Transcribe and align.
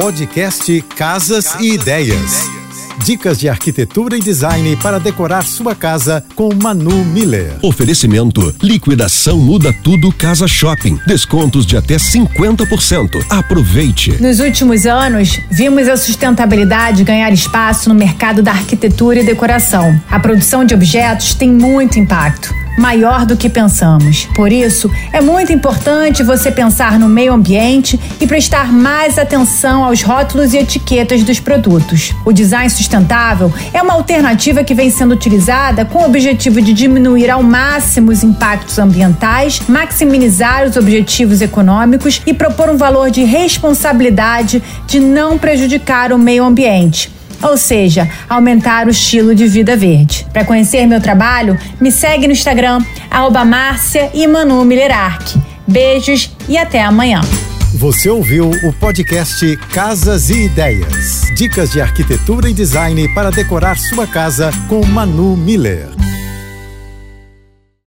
Podcast 0.00 0.80
Casas 0.94 1.56
e 1.58 1.72
Ideias. 1.74 2.48
Dicas 3.04 3.36
de 3.36 3.48
arquitetura 3.48 4.16
e 4.16 4.20
design 4.20 4.76
para 4.76 5.00
decorar 5.00 5.44
sua 5.44 5.74
casa 5.74 6.24
com 6.36 6.54
Manu 6.54 7.04
Miller. 7.04 7.56
Oferecimento: 7.62 8.54
liquidação 8.62 9.38
muda 9.38 9.74
tudo 9.82 10.12
Casa 10.12 10.46
Shopping. 10.46 11.00
Descontos 11.04 11.66
de 11.66 11.76
até 11.76 11.96
50%. 11.96 13.26
Aproveite. 13.28 14.22
Nos 14.22 14.38
últimos 14.38 14.86
anos, 14.86 15.40
vimos 15.50 15.88
a 15.88 15.96
sustentabilidade 15.96 17.02
ganhar 17.02 17.32
espaço 17.32 17.88
no 17.88 17.94
mercado 17.96 18.40
da 18.40 18.52
arquitetura 18.52 19.18
e 19.18 19.26
decoração. 19.26 20.00
A 20.08 20.20
produção 20.20 20.64
de 20.64 20.74
objetos 20.74 21.34
tem 21.34 21.50
muito 21.50 21.98
impacto 21.98 22.54
maior 22.78 23.26
do 23.26 23.36
que 23.36 23.48
pensamos. 23.48 24.26
Por 24.34 24.52
isso, 24.52 24.90
é 25.12 25.20
muito 25.20 25.52
importante 25.52 26.22
você 26.22 26.50
pensar 26.50 26.98
no 26.98 27.08
meio 27.08 27.32
ambiente 27.32 27.98
e 28.20 28.26
prestar 28.26 28.72
mais 28.72 29.18
atenção 29.18 29.84
aos 29.84 30.02
rótulos 30.02 30.54
e 30.54 30.58
etiquetas 30.58 31.22
dos 31.22 31.40
produtos. 31.40 32.14
O 32.24 32.32
design 32.32 32.70
sustentável 32.70 33.52
é 33.72 33.82
uma 33.82 33.94
alternativa 33.94 34.64
que 34.64 34.74
vem 34.74 34.90
sendo 34.90 35.12
utilizada 35.12 35.84
com 35.84 35.98
o 35.98 36.06
objetivo 36.06 36.62
de 36.62 36.72
diminuir 36.72 37.30
ao 37.30 37.42
máximo 37.42 38.12
os 38.12 38.22
impactos 38.22 38.78
ambientais, 38.78 39.60
maximizar 39.68 40.66
os 40.66 40.76
objetivos 40.76 41.40
econômicos 41.40 42.22
e 42.26 42.32
propor 42.32 42.70
um 42.70 42.76
valor 42.76 43.10
de 43.10 43.24
responsabilidade 43.24 44.62
de 44.86 45.00
não 45.00 45.36
prejudicar 45.36 46.12
o 46.12 46.18
meio 46.18 46.44
ambiente 46.44 47.17
ou 47.42 47.56
seja, 47.56 48.08
aumentar 48.28 48.86
o 48.86 48.90
estilo 48.90 49.34
de 49.34 49.46
vida 49.46 49.76
verde. 49.76 50.26
Para 50.32 50.44
conhecer 50.44 50.86
meu 50.86 51.00
trabalho, 51.00 51.58
me 51.80 51.90
segue 51.90 52.26
no 52.26 52.32
Instagram, 52.32 52.80
arroba 53.10 53.44
Márcia 53.44 54.10
e 54.14 54.26
Manu 54.26 54.64
Millerark. 54.64 55.38
Beijos 55.66 56.30
e 56.48 56.56
até 56.56 56.82
amanhã. 56.82 57.20
Você 57.74 58.08
ouviu 58.08 58.50
o 58.50 58.72
podcast 58.72 59.56
Casas 59.72 60.30
e 60.30 60.46
Ideias. 60.46 61.30
Dicas 61.36 61.70
de 61.70 61.80
arquitetura 61.80 62.48
e 62.48 62.54
design 62.54 63.06
para 63.14 63.30
decorar 63.30 63.78
sua 63.78 64.06
casa 64.06 64.50
com 64.68 64.84
Manu 64.84 65.36
Miller. 65.36 66.07